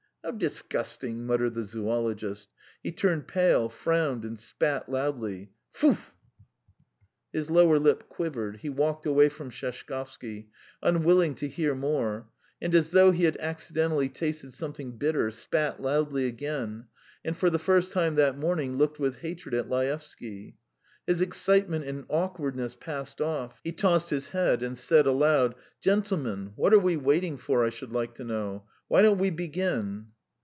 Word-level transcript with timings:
"How 0.23 0.29
disgusting!" 0.29 1.25
muttered 1.25 1.55
the 1.55 1.63
zoologist; 1.63 2.47
he 2.83 2.91
turned 2.91 3.27
pale, 3.27 3.69
frowned, 3.69 4.23
and 4.23 4.37
spat 4.37 4.87
loudly. 4.87 5.49
"Tfoo!" 5.73 5.97
His 7.33 7.49
lower 7.49 7.79
lip 7.79 8.07
quivered, 8.07 8.57
he 8.57 8.69
walked 8.69 9.07
away 9.07 9.29
from 9.29 9.49
Sheshkovsky, 9.49 10.49
unwilling 10.83 11.33
to 11.35 11.47
hear 11.47 11.73
more, 11.73 12.27
and 12.61 12.75
as 12.75 12.91
though 12.91 13.09
he 13.09 13.23
had 13.23 13.35
accidentally 13.39 14.09
tasted 14.09 14.53
something 14.53 14.95
bitter, 14.95 15.31
spat 15.31 15.81
loudly 15.81 16.27
again, 16.27 16.85
and 17.25 17.35
for 17.35 17.49
the 17.49 17.57
first 17.59 17.91
time 17.91 18.13
that 18.15 18.37
morning 18.37 18.77
looked 18.77 18.99
with 18.99 19.17
hatred 19.17 19.55
at 19.55 19.69
Laevsky. 19.69 20.55
His 21.07 21.21
excitement 21.21 21.83
and 21.85 22.05
awkwardness 22.09 22.75
passed 22.75 23.21
off; 23.21 23.59
he 23.63 23.71
tossed 23.71 24.11
his 24.11 24.29
head 24.29 24.61
and 24.61 24.77
said 24.77 25.07
aloud: 25.07 25.55
"Gentlemen, 25.81 26.53
what 26.55 26.75
are 26.75 26.79
we 26.79 26.95
waiting 26.95 27.37
for, 27.37 27.65
I 27.65 27.71
should 27.71 27.91
like 27.91 28.13
to 28.15 28.23
know? 28.23 28.65
Why 28.87 29.01
don't 29.01 29.17
we 29.19 29.29
begin?" 29.31 30.07